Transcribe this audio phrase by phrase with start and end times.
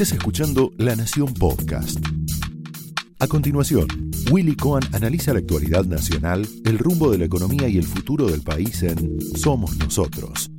[0.00, 1.98] Estás escuchando La Nación Podcast.
[3.18, 3.88] A continuación,
[4.30, 8.42] Willy Cohen analiza la actualidad nacional, el rumbo de la economía y el futuro del
[8.42, 10.52] país en Somos Nosotros.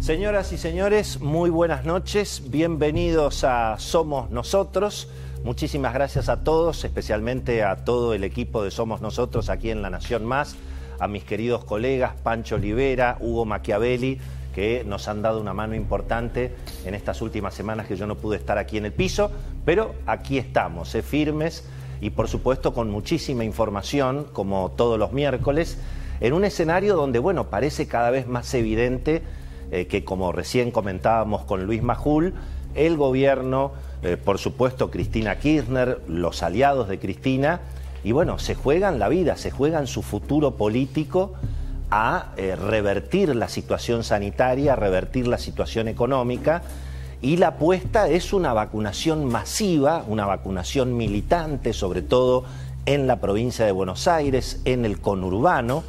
[0.00, 5.08] Señoras y señores, muy buenas noches, bienvenidos a Somos Nosotros.
[5.44, 9.90] Muchísimas gracias a todos, especialmente a todo el equipo de Somos Nosotros aquí en La
[9.90, 10.56] Nación Más,
[10.98, 14.18] a mis queridos colegas Pancho Olivera, Hugo Machiavelli,
[14.58, 16.52] que nos han dado una mano importante
[16.84, 19.30] en estas últimas semanas que yo no pude estar aquí en el piso,
[19.64, 21.64] pero aquí estamos, eh, firmes
[22.00, 25.78] y por supuesto con muchísima información, como todos los miércoles,
[26.18, 29.22] en un escenario donde, bueno, parece cada vez más evidente
[29.70, 32.34] eh, que, como recién comentábamos con Luis Majul,
[32.74, 33.70] el gobierno,
[34.02, 37.60] eh, por supuesto Cristina Kirchner, los aliados de Cristina,
[38.02, 41.34] y bueno, se juegan la vida, se juegan su futuro político
[41.90, 46.62] a eh, revertir la situación sanitaria, a revertir la situación económica
[47.20, 52.44] y la apuesta es una vacunación masiva, una vacunación militante, sobre todo
[52.86, 55.82] en la provincia de Buenos Aires, en el conurbano,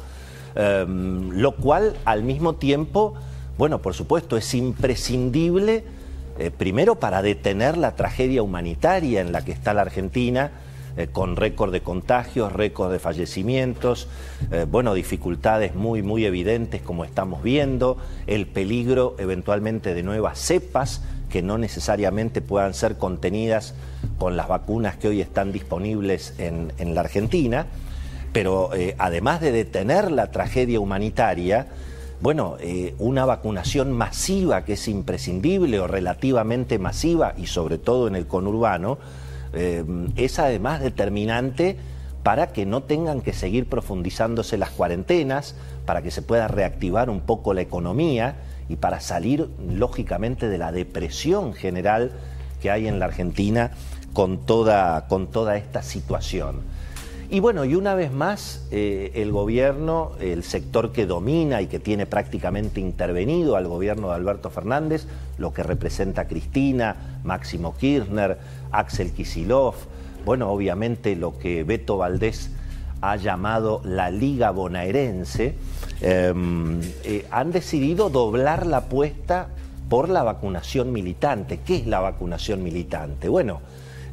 [0.56, 3.14] em, lo cual al mismo tiempo,
[3.58, 5.84] bueno, por supuesto, es imprescindible,
[6.38, 10.50] eh, primero para detener la tragedia humanitaria en la que está la Argentina,
[11.00, 14.06] eh, con récord de contagios, récord de fallecimientos,
[14.50, 21.00] eh, bueno, dificultades muy, muy evidentes como estamos viendo, el peligro eventualmente de nuevas cepas
[21.30, 23.74] que no necesariamente puedan ser contenidas
[24.18, 27.66] con las vacunas que hoy están disponibles en, la Argentina,
[28.34, 31.68] pero eh, además de detener la tragedia humanitaria,
[32.20, 32.58] bueno,
[32.98, 38.98] una vacunación masiva que es imprescindible o relativamente masiva y sobre todo en el conurbano,
[39.52, 39.84] eh,
[40.16, 41.76] es además determinante
[42.22, 45.54] para que no tengan que seguir profundizándose las cuarentenas,
[45.86, 48.36] para que se pueda reactivar un poco la economía
[48.68, 52.12] y para salir lógicamente de la depresión general
[52.60, 53.72] que hay en la Argentina
[54.12, 56.60] con toda, con toda esta situación.
[57.32, 61.78] Y bueno, y una vez más, eh, el gobierno, el sector que domina y que
[61.78, 65.06] tiene prácticamente intervenido al gobierno de Alberto Fernández,
[65.38, 68.36] lo que representa Cristina, Máximo Kirchner,
[68.72, 69.76] Axel Kisilov,
[70.24, 72.50] bueno, obviamente lo que Beto Valdés
[73.00, 75.54] ha llamado la Liga Bonaerense,
[76.00, 79.50] em, eh, han decidido doblar la apuesta
[79.88, 81.60] por la vacunación militante.
[81.64, 83.28] ¿Qué es la vacunación militante?
[83.28, 83.60] Bueno,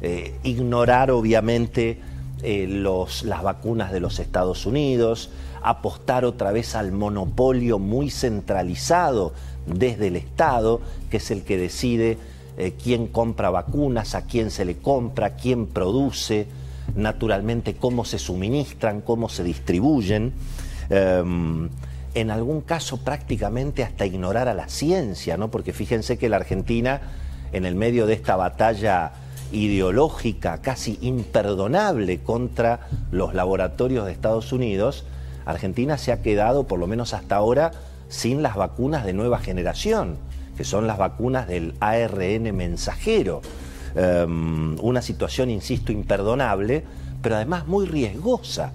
[0.00, 1.98] eh, ignorar obviamente
[2.42, 5.30] eh, los, las vacunas de los Estados Unidos,
[5.62, 9.32] apostar otra vez al monopolio muy centralizado
[9.66, 12.16] desde el Estado, que es el que decide
[12.56, 16.46] eh, quién compra vacunas, a quién se le compra, quién produce,
[16.96, 20.32] naturalmente cómo se suministran, cómo se distribuyen.
[20.90, 21.68] Em,
[22.14, 25.50] en algún caso prácticamente hasta ignorar a la ciencia, ¿no?
[25.50, 27.00] Porque fíjense que la Argentina,
[27.52, 29.12] en el medio de esta batalla
[29.52, 35.04] ideológica casi imperdonable contra los laboratorios de Estados Unidos,
[35.46, 37.72] Argentina se ha quedado, por lo menos hasta ahora,
[38.08, 40.16] sin las vacunas de nueva generación,
[40.56, 43.40] que son las vacunas del ARN mensajero.
[43.94, 46.84] Em, una situación, insisto, imperdonable,
[47.22, 48.72] pero además muy riesgosa,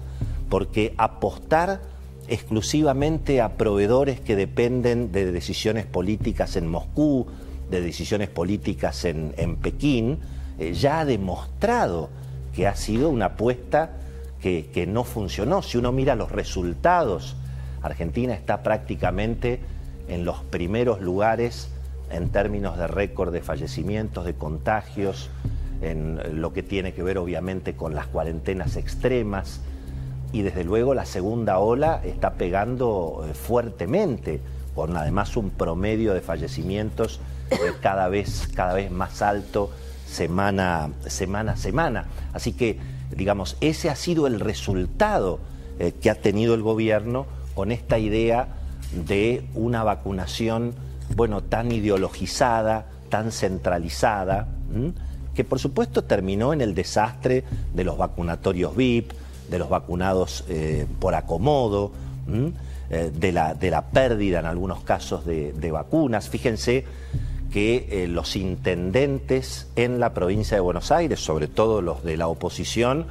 [0.48, 1.80] porque apostar
[2.26, 7.26] exclusivamente a proveedores que dependen de decisiones políticas en Moscú,
[7.70, 10.18] de decisiones políticas en, en Pekín,
[10.58, 12.10] eh, ya ha demostrado
[12.54, 13.90] que ha sido una apuesta
[14.40, 15.62] que, no funcionó.
[15.62, 17.34] Si uno mira los resultados,
[17.80, 19.60] Argentina está prácticamente
[20.06, 21.70] en los primeros lugares
[22.10, 25.30] en términos de récord de fallecimientos, de contagios,
[25.80, 29.60] en lo que tiene que ver obviamente con las cuarentenas extremas.
[30.30, 34.40] Y desde luego la segunda ola está pegando eh, fuertemente,
[34.74, 37.18] con además un promedio de fallecimientos
[37.50, 39.70] eh, cada, vez, cada vez más alto
[40.06, 42.06] semana, semana a semana.
[42.32, 42.78] Así que,
[43.14, 45.40] digamos, ese ha sido el resultado
[45.78, 48.48] eh, que ha tenido el gobierno con esta idea
[48.92, 50.74] de una vacunación,
[51.16, 54.48] bueno, tan ideologizada, tan centralizada,
[55.34, 59.12] que por supuesto terminó en el desastre de los vacunatorios VIP,
[59.50, 61.92] de los vacunados eh, por acomodo,
[62.90, 66.28] eh, de, la, de, la, pérdida en algunos casos de, de vacunas.
[66.28, 66.84] Fíjense
[67.54, 72.26] que eh, los intendentes en la provincia de Buenos Aires, sobre todo los de la
[72.26, 73.06] oposición,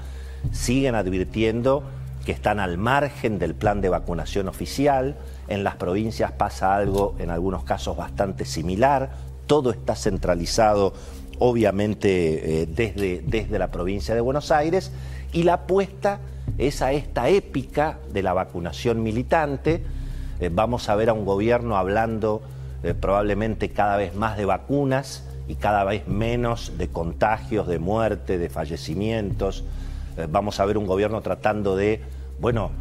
[0.52, 1.82] siguen advirtiendo
[2.26, 5.16] que están al margen del plan de vacunación oficial.
[5.48, 9.12] En las provincias pasa algo, en algunos casos, bastante similar.
[9.48, 10.92] Todo está centralizado,
[11.40, 14.92] obviamente, eh, desde, desde la provincia de Buenos Aires.
[15.32, 16.20] Y la apuesta
[16.58, 19.86] es a esta épica de la vacunación militante.
[20.42, 22.42] Eh, vamos a ver a un gobierno hablando
[22.84, 28.38] eh, probablemente cada vez más de vacunas y cada vez menos de contagios, de muerte,
[28.38, 29.64] de fallecimientos.
[30.18, 32.02] Eh, vamos a ver un gobierno tratando de,
[32.40, 32.72] bueno,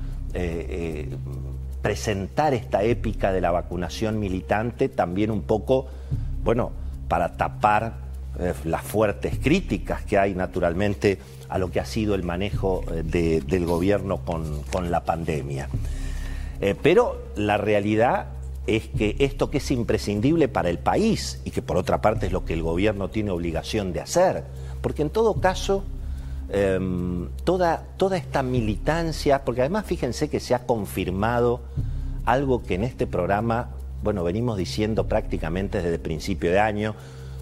[1.83, 5.89] presentar esta épica de la vacunación militante también un poco,
[6.43, 6.73] bueno,
[7.09, 8.03] para tapar
[8.39, 11.19] eh, las fuertes críticas que hay naturalmente
[11.51, 15.69] a lo que ha sido el manejo eh, del gobierno con, la pandemia.
[16.63, 18.29] Eh, pero la realidad
[18.67, 22.33] es que esto que es imprescindible para el país y que por otra parte es
[22.33, 24.45] lo que el gobierno tiene obligación de hacer,
[24.81, 25.85] porque en todo caso
[26.55, 31.63] Em, toda, toda esta militancia, porque además fíjense que se ha confirmado
[32.27, 33.71] algo que en este programa,
[34.03, 36.95] bueno, venimos diciendo prácticamente desde el principio de año,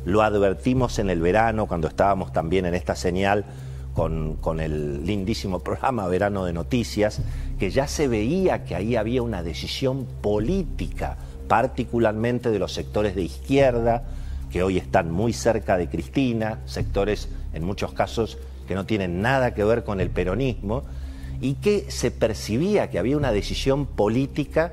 [0.04, 3.46] lo advertimos en el verano cuando estábamos también en esta señal
[3.94, 7.20] con, con, el lindísimo programa Verano de Noticias,
[7.60, 13.22] que ya se veía que ahí había una decisión política, particularmente de los sectores de
[13.22, 14.04] izquierda,
[14.50, 19.52] que hoy están muy cerca de Cristina, sectores en muchos casos que no tienen nada
[19.52, 20.84] que ver con el peronismo,
[21.42, 24.72] y que se percibía que había una decisión política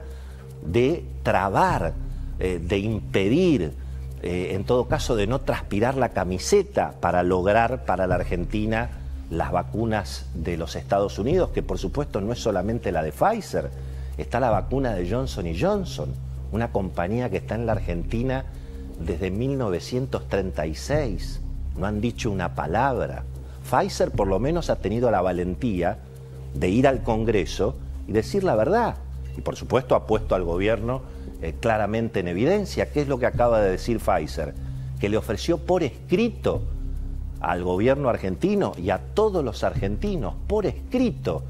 [0.66, 1.94] de trabar,
[2.39, 3.74] eh, de impedir,
[4.24, 8.89] eh, en todo caso de no transpirar la camiseta para lograr para la Argentina
[9.29, 13.69] las vacunas de los Estados Unidos, que por supuesto no es solamente la de Pfizer,
[14.18, 16.13] está la vacuna de Johnson y Johnson,
[16.51, 18.45] una compañía que está en la Argentina
[19.00, 21.41] desde 1936,
[21.77, 23.24] no han dicho una palabra.
[23.69, 25.97] Pfizer por lo menos ha tenido la valentía
[26.53, 27.75] de ir al Congreso
[28.07, 28.95] y decir la verdad.
[29.38, 31.01] Y por supuesto ha puesto al gobierno
[31.41, 32.91] eh, claramente en evidencia.
[32.91, 34.56] ¿Qué es lo que acaba de decir Pfizer?
[35.00, 36.62] Que le ofreció por escrito
[37.42, 41.44] al gobierno argentino y a todos los argentinos, por escrito,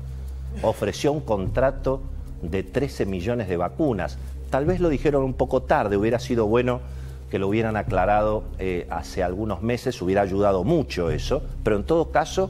[0.62, 2.02] ofreció un contrato
[2.42, 4.18] de 13 millones de vacunas.
[4.50, 6.82] Tal vez lo dijeron un poco tarde, hubiera sido bueno
[7.30, 12.12] que lo hubieran aclarado eh, hace algunos meses, hubiera ayudado mucho eso, pero en todo
[12.12, 12.50] caso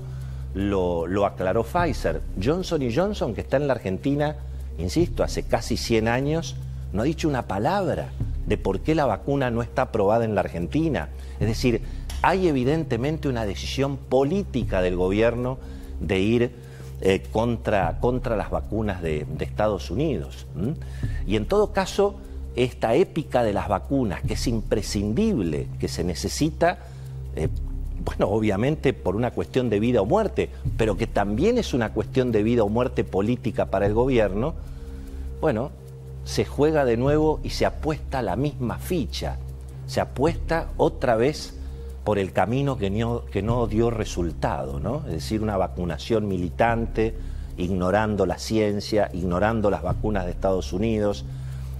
[0.54, 2.22] lo, lo, aclaró Pfizer.
[2.42, 4.36] Johnson y Johnson, que está en la Argentina,
[4.78, 6.56] insisto, hace casi 100 años,
[6.94, 8.10] no ha dicho una palabra
[8.46, 11.10] de por qué la vacuna no está aprobada en la Argentina.
[11.40, 11.82] Es decir,
[12.22, 15.58] hay evidentemente una decisión política del gobierno
[16.00, 16.52] de ir
[17.02, 20.48] eh, contra, contra las vacunas de, Estados Unidos.
[21.28, 22.16] Y en todo caso,
[22.56, 26.80] esta épica de las vacunas, que es imprescindible, que se necesita,
[27.36, 27.50] eh,
[28.04, 32.32] bueno, obviamente por una cuestión de vida o muerte, pero que también es una cuestión
[32.32, 34.56] de vida o muerte política para el gobierno,
[35.40, 35.72] bueno,
[36.26, 39.38] se juega de nuevo y se apuesta la misma ficha,
[39.86, 41.54] se apuesta otra vez
[42.08, 45.04] por el camino que no, que no dio resultado, ¿no?
[45.08, 47.14] Es decir, una vacunación militante,
[47.58, 51.26] ignorando la ciencia, ignorando las vacunas de Estados Unidos,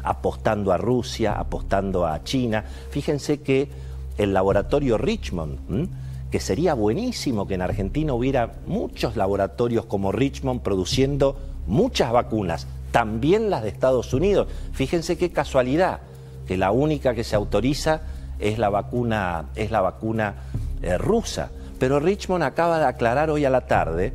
[0.04, 2.66] apostando a Rusia, apostando a China.
[2.90, 3.70] Fíjense que
[4.18, 5.88] el laboratorio Richmond,
[6.30, 11.38] que sería buenísimo que en Argentina hubiera muchos laboratorios como Richmond produciendo
[11.68, 14.50] muchas vacunas, también las de Estados Unidos.
[14.74, 16.02] Fíjense qué casualidad,
[16.46, 18.02] que la única que se autoriza
[18.40, 20.36] es la vacuna, es la vacuna
[20.82, 21.50] eh, rusa.
[21.80, 24.14] Pero Richmond acaba de aclarar hoy a la tarde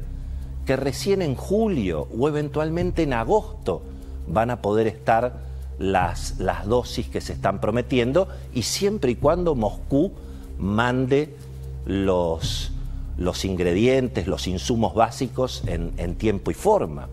[0.66, 3.82] que recién en julio o eventualmente en agosto
[4.28, 5.34] van a poder estar
[5.78, 10.12] las, las dosis que se están prometiendo y siempre y cuando Moscú
[10.58, 11.34] mande
[11.86, 12.72] los,
[13.18, 17.08] los ingredientes, los insumos básicos en, tiempo y forma.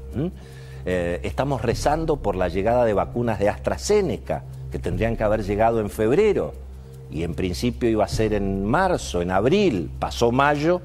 [0.85, 5.79] Eh, estamos rezando por la llegada de vacunas de AstraZeneca, que tendrían que haber llegado
[5.79, 6.53] en febrero,
[7.11, 10.81] y en principio iba a ser en marzo, en abril, pasó mayo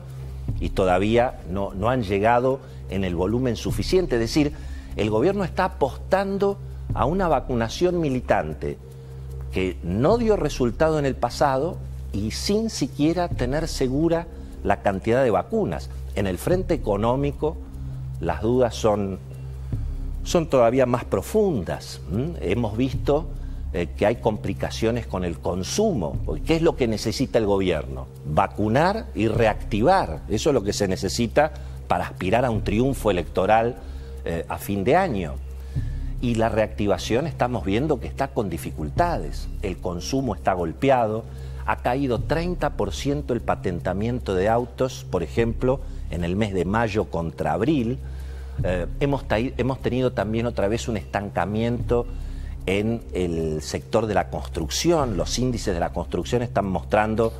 [0.61, 4.16] y todavía no, no han llegado en el volumen suficiente.
[4.16, 4.52] Es decir,
[4.97, 6.59] el gobierno está apostando
[6.95, 8.78] a una vacunación militante
[9.52, 11.76] que no dio resultado en el pasado
[12.12, 14.26] y sin siquiera tener segura
[14.62, 15.90] la cantidad de vacunas.
[16.14, 17.57] En el frente económico
[18.21, 19.19] las dudas son,
[20.23, 22.00] son todavía más profundas.
[22.40, 23.26] Hemos visto
[23.76, 26.16] eh, que hay complicaciones con el consumo.
[26.47, 28.07] ¿Qué es lo que necesita el gobierno?
[28.25, 30.21] Vacunar y reactivar.
[30.28, 31.52] Eso es lo que se necesita
[31.88, 33.75] para aspirar a un triunfo electoral
[34.25, 35.35] eh, a fin de año.
[36.21, 39.49] Y la reactivación estamos viendo que está con dificultades.
[39.61, 41.25] El consumo está golpeado,
[41.66, 45.81] ha caído 30% el patentamiento de autos, por ejemplo,
[46.12, 47.99] en el mes de mayo contra abril.
[48.62, 52.07] Eh, hemos, hemos tenido también otra vez un estancamiento
[52.66, 55.16] en el sector de la construcción.
[55.16, 57.33] Los índices de la construcción están mostrando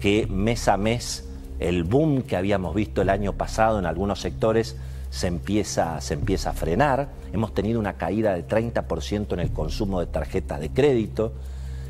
[0.00, 4.76] que mes a mes el boom que habíamos visto el año pasado en algunos sectores
[5.10, 7.08] se empieza, se empieza a frenar.
[7.32, 11.32] Hemos tenido una caída de 30% en el consumo de tarjetas de crédito.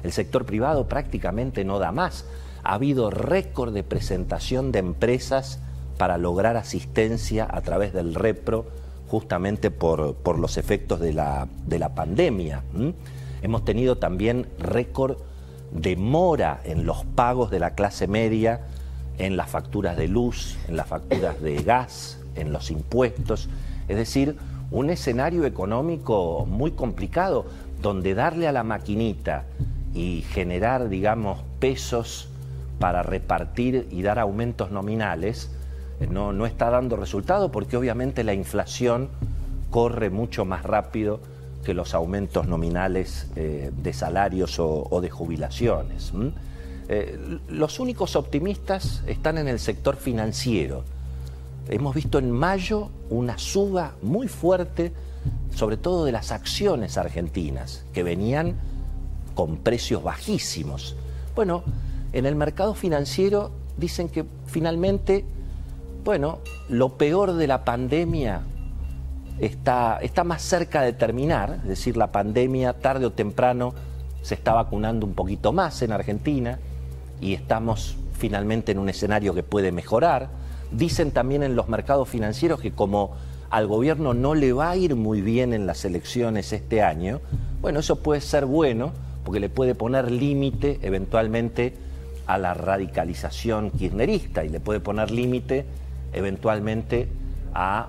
[0.04, 2.24] El sector privado prácticamente no da más.
[2.62, 5.58] Ha habido récord de presentación de empresas
[5.98, 8.66] para lograr asistencia a través del repro
[9.08, 11.48] justamente por, los efectos de la,
[11.94, 12.62] pandemia.
[13.42, 15.18] Hemos tenido también récord
[15.70, 18.62] de mora en los pagos de la clase media,
[19.18, 23.48] en las facturas de luz, en las facturas de gas, en los impuestos.
[23.88, 24.36] Es decir,
[24.70, 27.46] un escenario económico muy complicado
[27.80, 29.44] donde darle a la maquinita
[29.94, 32.28] y generar, digamos, pesos
[32.78, 35.50] para repartir y dar aumentos nominales,
[36.10, 39.08] no, no está dando resultado porque obviamente la inflación
[39.70, 41.20] corre mucho más rápido
[41.66, 46.12] que los aumentos nominales eh, de salarios o, de jubilaciones.
[46.88, 50.84] Eh, los únicos optimistas están en el sector financiero.
[51.68, 54.92] Hemos visto en mayo una suba muy fuerte,
[55.52, 58.54] sobre todo de las acciones argentinas, que venían
[59.34, 60.94] con precios bajísimos.
[61.34, 61.64] Bueno,
[62.12, 65.24] en el mercado financiero dicen que finalmente,
[66.06, 68.42] bueno, lo peor de la pandemia
[69.40, 73.74] está, está más cerca de terminar, es decir, la pandemia tarde o temprano
[74.22, 76.60] se está vacunando un poquito más en Argentina
[77.20, 80.28] y estamos finalmente en un escenario que puede mejorar.
[80.70, 83.16] Dicen también en los mercados financieros que como
[83.50, 87.20] al gobierno no le va a ir muy bien en las elecciones este año,
[87.60, 88.92] bueno, eso puede ser bueno
[89.24, 91.74] porque le puede poner límite eventualmente
[92.28, 95.66] a la radicalización kirchnerista y le puede poner límite
[96.12, 97.08] eventualmente
[97.54, 97.88] a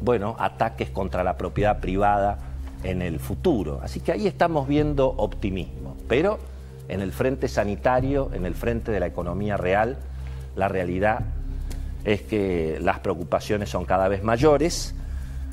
[0.00, 2.38] bueno, ataques contra la propiedad privada
[2.82, 3.80] en el futuro.
[3.82, 5.96] Así que ahí estamos viendo optimismo.
[6.08, 6.38] Pero
[6.88, 9.98] en el frente sanitario, en el frente de la economía real,
[10.56, 11.20] la realidad
[12.04, 14.94] es que las preocupaciones son cada vez mayores,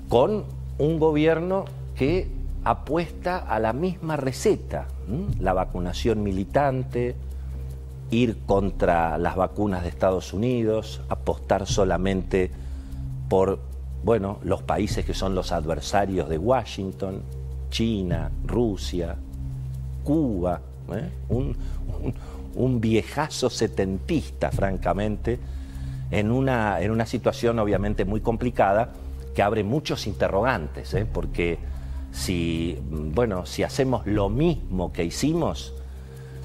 [0.09, 0.45] con
[0.77, 2.29] un gobierno que
[2.63, 4.87] apuesta a la misma receta,
[5.39, 7.15] la vacunación militante,
[8.15, 12.49] ir contra las vacunas de Estados Unidos, apostar solamente
[13.29, 13.59] por
[14.03, 17.23] bueno, los países que son los adversarios de Washington,
[17.71, 19.15] China, Rusia,
[20.03, 20.61] Cuba,
[20.93, 21.09] ¿eh?
[21.29, 25.39] un, viejazo setentista, francamente,
[26.11, 28.91] en una, en una situación obviamente muy complicada
[29.33, 31.07] que abre muchos interrogantes, ¿eh?
[31.11, 31.57] porque
[32.11, 35.73] si, bueno, si hacemos lo mismo que hicimos,